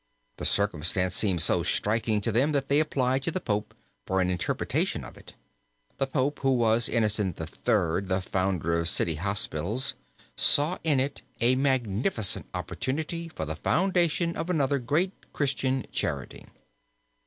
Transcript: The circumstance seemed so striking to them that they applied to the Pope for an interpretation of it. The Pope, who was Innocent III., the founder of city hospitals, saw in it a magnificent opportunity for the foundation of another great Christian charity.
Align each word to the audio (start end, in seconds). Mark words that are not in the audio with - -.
The 0.37 0.45
circumstance 0.45 1.13
seemed 1.15 1.43
so 1.43 1.61
striking 1.61 2.21
to 2.21 2.31
them 2.31 2.53
that 2.53 2.69
they 2.69 2.79
applied 2.79 3.21
to 3.21 3.29
the 3.29 3.39
Pope 3.39 3.75
for 4.07 4.19
an 4.19 4.31
interpretation 4.31 5.03
of 5.05 5.15
it. 5.15 5.35
The 5.99 6.07
Pope, 6.07 6.39
who 6.39 6.53
was 6.55 6.89
Innocent 6.89 7.39
III., 7.39 8.01
the 8.01 8.19
founder 8.25 8.79
of 8.79 8.89
city 8.89 9.13
hospitals, 9.13 9.93
saw 10.35 10.79
in 10.83 10.99
it 10.99 11.21
a 11.39 11.53
magnificent 11.53 12.47
opportunity 12.55 13.27
for 13.27 13.45
the 13.45 13.55
foundation 13.55 14.35
of 14.35 14.49
another 14.49 14.79
great 14.79 15.13
Christian 15.33 15.85
charity. 15.91 16.47